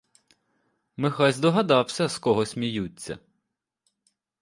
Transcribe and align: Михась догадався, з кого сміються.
Михась 0.97 1.39
догадався, 1.39 2.07
з 2.09 2.17
кого 2.19 2.45
сміються. 2.45 3.19